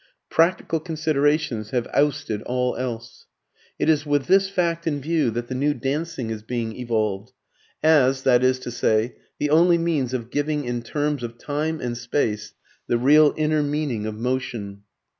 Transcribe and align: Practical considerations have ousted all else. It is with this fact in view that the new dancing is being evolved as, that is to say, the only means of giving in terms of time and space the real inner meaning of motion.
Practical 0.31 0.79
considerations 0.79 1.69
have 1.69 1.87
ousted 1.93 2.41
all 2.47 2.75
else. 2.75 3.27
It 3.77 3.87
is 3.87 4.03
with 4.03 4.25
this 4.25 4.49
fact 4.49 4.87
in 4.87 4.99
view 4.99 5.29
that 5.29 5.47
the 5.47 5.53
new 5.53 5.75
dancing 5.75 6.31
is 6.31 6.41
being 6.41 6.75
evolved 6.75 7.33
as, 7.83 8.23
that 8.23 8.43
is 8.43 8.57
to 8.61 8.71
say, 8.71 9.15
the 9.37 9.51
only 9.51 9.77
means 9.77 10.11
of 10.15 10.31
giving 10.31 10.65
in 10.65 10.81
terms 10.81 11.21
of 11.21 11.37
time 11.37 11.79
and 11.79 11.95
space 11.95 12.55
the 12.87 12.97
real 12.97 13.31
inner 13.37 13.61
meaning 13.61 14.07
of 14.07 14.15
motion. 14.15 14.81